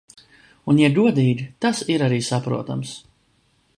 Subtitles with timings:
[0.71, 2.95] Un ja godīgi, tas ir arī saprotams.